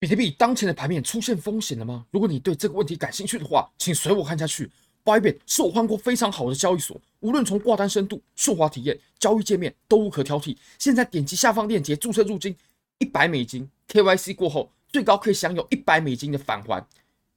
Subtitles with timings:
[0.00, 2.06] 比特币当前的盘面出现风险了吗？
[2.12, 4.70] 如果你对这个问题感兴趣的话，请随我看下去。
[5.04, 10.56] Bybit 是我换过非常好的交易所，无论从挂单深度、顺滑体验、交易界面都无可挑剔。
[10.78, 12.54] 现在点击下方链接注册入金，
[12.98, 16.86] 一百美金 KYC 过后，最高可以享有一百美金的返还。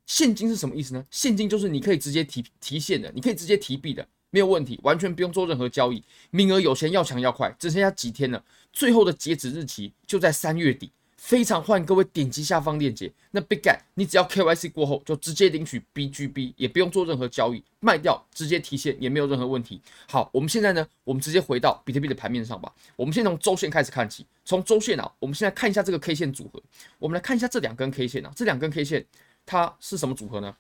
[0.06, 1.04] 现金是什么意思呢？
[1.10, 6.04] 现金就是你可以直接提提现的，你可以直接提币的，没有问题，完全不用做任何交易。
[6.30, 10.92] 名额有限，要抢要快，只剩下几天了，最后的截止日期就在三月底。
[11.22, 13.10] 非常欢迎各位点击下方链接。
[13.30, 19.80] 那 Big Guy，你只要 KYC 过后就直接领取 BGB，也不用做任何交易，卖掉直接提现也没有任何问题。
[20.10, 22.74] 好，我们现在呢，我们直接回到比特币的盘面上吧。
[22.96, 26.60] 我们先从周线开始看起，从周线啊，我们现在看一下这个 K 线组合。
[26.98, 29.06] 我们来看一下这两根 K 线啊，这两根 K 线
[29.46, 30.54] 它是什么组合呢？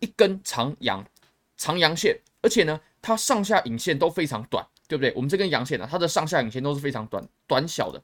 [0.00, 1.06] 一根长阳，
[1.56, 5.12] 长阳线，而且呢，它上下影线都非常短，对不对？
[5.14, 8.02] 我们这根阳线呢、它的上下影线都是非常短，短小的。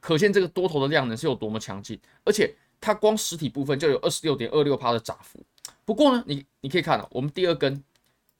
[0.00, 5.38] 可见这个多头的量能是有多么强劲，而且它光实体部分就有二十六点二六趴的涨幅。
[5.84, 7.82] 不过呢，你你可以看到，我们第二根，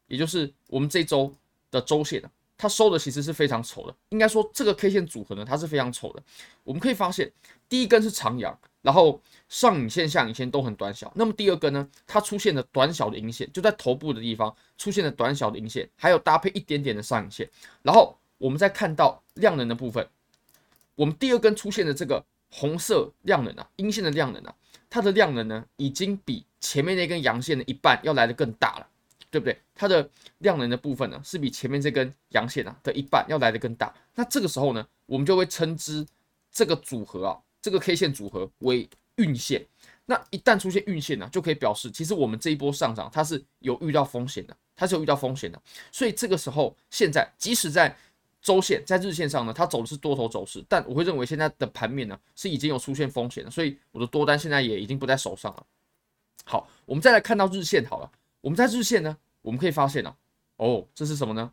[0.07, 1.35] 也就是我们这周
[1.71, 3.95] 的周线啊，它收的其实是非常丑的。
[4.09, 6.23] 应该说，这个 K 线组合呢，它是非常丑的。
[6.65, 7.31] 我们可以发现，
[7.69, 11.13] 第一根是长阳，然后上影线、下影线都很短小。
[11.15, 17.51] 那么第二根呢，它出现了短小的阴线，就在头部的地方出现了短小的阴线，还有搭配一点点的上影线。
[17.83, 20.09] 然后我们再看到量能的部分。
[20.95, 24.55] 我们第二根出现的这个红色量能啊，阴线的量能啊，
[24.89, 28.87] 它的量能呢，已经比前面那根阳线的一半要来得更大了，
[29.31, 29.59] 对不对？
[29.75, 33.95] 它的量能的部分呢，是比前面这根阳线啊的一半要来得更大。
[34.15, 36.07] 那这个时候呢，我们就会称之
[36.53, 39.65] 这个组合啊，这个 K 线组合为晕线。
[40.07, 45.63] 那一旦出现晕线呢，就可以表示其实我们这一波上涨它是有遇到风险的，它是有遇到风险的。
[45.93, 47.97] 所以这个时候，现在即使在
[48.43, 55.67] 周线在日线上呢，它走的是多头走势，但我会认为现在的盘面呢是已经有出现风险了，所以我的多单现在也已经不在手上了。
[56.45, 58.11] 好，我们再来看到日线好了，
[58.41, 60.17] 我们在日线呢，我们可以发现啊，
[60.57, 61.53] 哦，这是什么呢？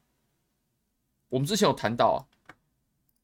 [1.28, 2.20] 我们之前有谈到啊，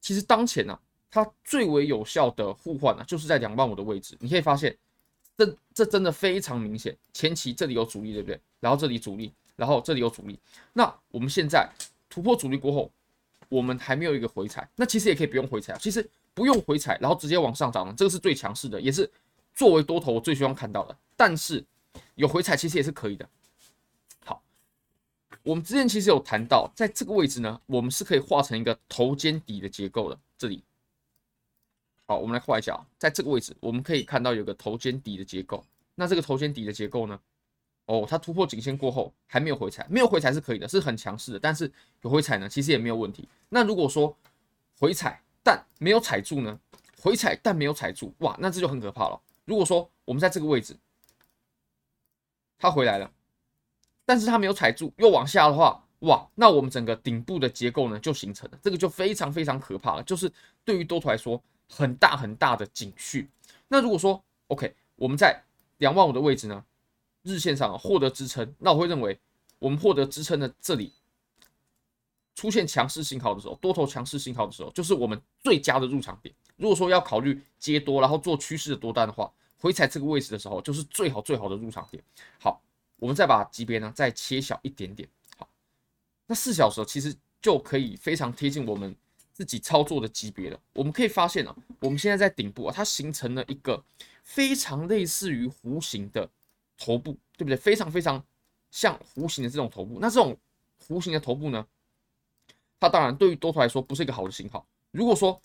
[0.02, 0.78] 其实当前呢、
[1.10, 4.18] 它最为有效的互换呢，就是在两万五的位置。
[4.20, 4.78] 你可以发现，
[5.38, 8.38] 这这真的非常明显，前期这里有阻力，对不对？
[8.60, 10.38] 然后这里阻力，然后这里有阻力。
[10.74, 11.70] 那我们现在
[12.10, 12.92] 突破阻力过后。
[13.50, 19.10] 我们还没有一个回踩，那其实也可以不用回踩，其实不用回踩，然后直接往上涨，这个是最强势的，也是
[19.54, 20.98] 作为多头我最希望看到的。
[21.16, 21.64] 但是
[22.16, 23.28] 有回踩其实也是可以的。
[24.26, 24.42] 好，
[25.44, 30.20] 我们之前其实有谈到，在这个位置呢，我们是可以画成一个头肩底的结构的。
[30.38, 30.64] 这里，
[32.08, 35.64] 好，我们来画一下，在这个位置我们可以看到有个头肩底的结构。
[35.96, 37.20] 那这个头肩底的结构呢？
[37.86, 41.40] 哦，它突破颈线过后还没有回踩，没有回踩是可以的，是很强势的。
[41.40, 41.72] 但是
[42.02, 43.28] 有回踩呢，其实也没有问题。
[43.50, 44.16] 那如果说
[44.80, 46.60] 回踩但没有踩住呢？
[47.02, 49.22] 回踩但没有踩住，哇，那这就很可怕了。
[49.44, 50.78] 如果说我们在这个位置，
[52.58, 53.12] 它回来了，
[54.06, 60.04] 但是它没有踩住，又往下的话，哇，那我们整个顶部的结构呢就形成了，这个就非常非常可怕了。
[60.04, 60.32] 就是
[60.64, 63.28] 对于多头来说，很大很大的警讯。
[63.68, 65.38] 那如果说 OK，我们在
[65.80, 66.64] 两万五的位置呢？
[67.24, 69.20] 日线上获得支撑，那我会认为
[69.60, 70.94] 我们获得支撑的这里
[72.36, 76.34] 出现强势信号的时候，多头强势信号的时候，就是我们最佳的入场点。
[76.58, 82.04] 如果说要考虑接多，然后做趋势的多单的话，回踩这个位置的时候，就是最好最好的入场点。
[82.40, 82.62] 好，
[82.98, 85.08] 我们再把级别呢再切小一点点。
[85.38, 85.48] 好，
[86.28, 88.94] 那四小时其实就可以非常贴近我们
[89.32, 90.60] 自己操作的级别了。
[90.74, 93.82] 我们可以发现啊，我们现在在顶部啊，它形成了一个
[94.24, 96.30] 非常类似于弧形的。
[96.84, 97.56] 头部对不对？
[97.56, 98.22] 非常非常
[98.70, 100.00] 像弧形的这种头部。
[100.02, 100.38] 那这种
[100.86, 101.66] 弧形的头部呢，
[102.78, 104.66] 它当然对于多头来说不是一个好的信号。
[104.92, 105.42] 如果说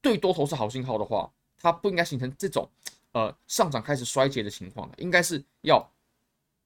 [0.00, 2.68] 对多头是好信号的话，它不应该形成这种
[3.12, 5.88] 呃上涨开始衰竭的情况，应该是要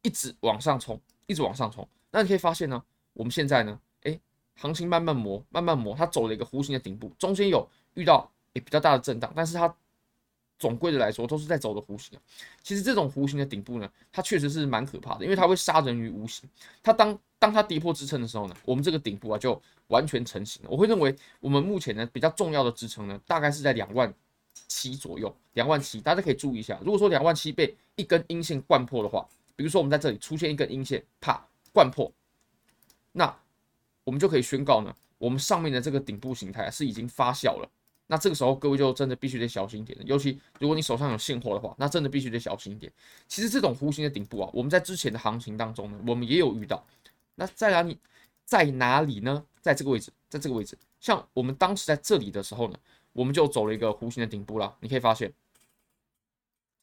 [0.01, 1.87] 一直往上冲，一直往上冲。
[2.11, 4.19] 那你可以发现呢，我们现在呢，哎，
[4.55, 9.77] 行情慢慢磨，慢慢磨，它走了一个弧形的顶部，中间有遇到诶比较大的震荡，但是它。
[10.65, 12.19] 总归的来说，都是在走的弧形。
[12.63, 16.49] 其实这种弧形的顶部呢，它确实是蛮可怕的，因为它会杀人于无形。
[16.83, 20.71] 它当当它跌破支撑的时候呢，我们这个顶部啊就完全成型了。
[20.71, 24.11] 我会认为我们目前呢比较重要的支撑呢，大概是在两万
[24.67, 25.37] 七左右。
[25.53, 26.79] 两万七，大家可以注意一下。
[26.83, 32.11] 如果说两万七被一根阴线贯破的话，比如说我们在这里出现一根阴线，啪贯破，
[33.13, 33.37] 那
[34.03, 37.69] 我们就可以宣告呢，我们上面的这个顶部形态是已经发酵了。
[38.07, 40.05] 那这个时候，各位就真的必须得小心一点了。
[40.05, 42.93] 尤其如果你手上有现货的话，那真的必须得小心一点。
[43.27, 46.85] 其实这种弧形的顶部啊，我们在之前的行情当中呢，我们也有遇到。
[47.35, 47.99] 那在哪里？
[48.45, 49.45] 在哪里呢？
[49.63, 50.77] 在这个位置，在这个位置。
[51.01, 52.79] 像我们当时在这里的时候呢，
[53.15, 54.77] 我们就走了一个弧形的顶部啦。
[54.81, 55.33] 你可以发现，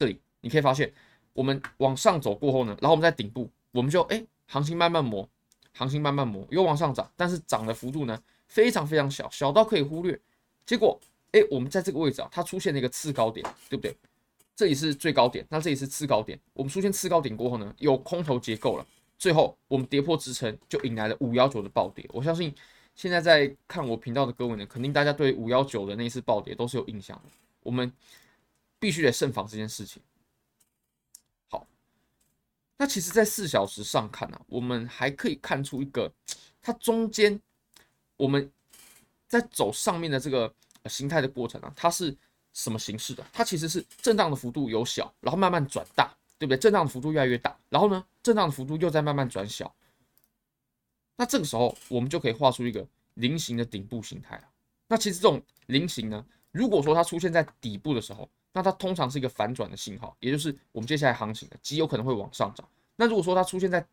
[0.00, 0.92] 这里你可以发现，
[1.32, 5.28] 我们往上走过后呢，然后我们在顶部，我们就哎，行情慢慢磨，
[5.72, 10.20] 行情慢慢磨，又往上涨，但是涨的幅度呢非常非常小，小到可以忽略。
[10.66, 11.00] 结果
[11.32, 13.96] 哎，我们在这个位置啊，它出现了一个次高点，对不对？
[14.54, 16.38] 这里是最高点，那这里是次高点。
[16.52, 18.86] 我们出现次高点过后呢，有空头结构了，
[19.18, 22.08] 最后我们跌破支撑，就迎来了五幺九的暴跌。
[22.12, 22.54] 我相信
[22.94, 27.30] 现在在看我频道的各位呢，肯定大家对五幺九的那一次暴跌都是有印象的。
[27.62, 27.90] 我们
[28.78, 30.02] 必须得慎防这件事情。
[31.48, 31.66] 好，
[32.76, 36.12] 那其实，在四小时上看呢、我们还可以看出一个，
[36.60, 37.40] 它中间
[38.18, 38.52] 我们
[39.26, 40.52] 在走上面的这个
[40.88, 42.16] 形态的过程啊，它是
[42.52, 43.24] 什么形式的？
[43.32, 46.58] 它其实是震荡的幅度由小，然后慢慢转大，对不对？
[46.58, 49.74] 震荡的幅度越来越大，然后呢，震荡的幅度又在慢慢转小。
[51.16, 54.44] 那这个时候，我们就可以画出一个菱形的顶部形态了。
[54.88, 62.68] 那其实这种菱形呢，如果说它出现在底部的时候，那它通常是一个反转的信号，也就是我们接下来行情的极有可能会往上涨。
[62.96, 63.86] 那如果说它出现在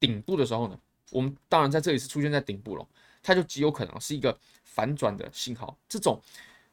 [0.00, 0.78] 顶部的时候呢，
[1.14, 2.84] 我们当然在这里是出现在顶部了，
[3.22, 5.78] 它就极有可能是一个反转的信号。
[5.88, 6.20] 这种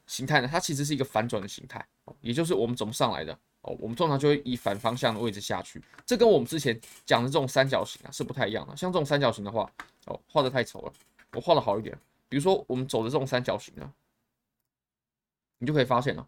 [0.07, 1.85] 形态呢，它其实是一个反转的形态，
[2.21, 5.79] 也就是我们怎么上来的哦，我们通常就会以反方向的位置下去。
[6.05, 8.75] 这跟我们之前讲的这种三角形啊是不太一样的。
[8.75, 9.71] 像这种三角形的话，
[10.07, 10.93] 哦，画的太丑了，
[11.33, 11.95] 我画的好一点。
[12.27, 13.93] 比如说我们走的这种三角形呢。
[15.63, 16.27] 你就可以发现了，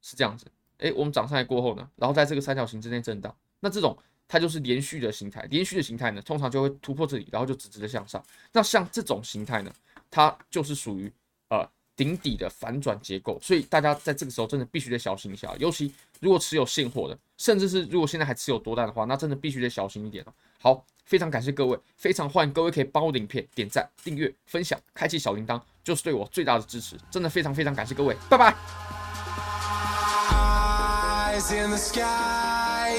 [0.00, 0.46] 是这样子，
[0.78, 3.98] 诶，我们涨上来过后呢，然后在这个三角形之内震荡，那这种
[4.32, 8.24] 它就是连续的形态，连续的形态呢，通常就会突破这里，然后就直直的向上。
[8.50, 9.70] 那像这种形态呢，
[10.10, 11.12] 它就是属于
[11.50, 20.32] 呃顶底的反转结构，所以大家在这个时候真的必须得小心一下，尤其如果持有现货的，甚至是如果现在还持有多单的话，那真的必须得小心一点了。
[20.58, 20.82] 好。
[21.04, 26.96] 非常感谢各位，非常欢迎各位可以帮我的影片点赞、订阅、分享、开启小铃铛，就是对我最大的支持。
[27.10, 28.54] 真的非常非常感谢各位，拜拜。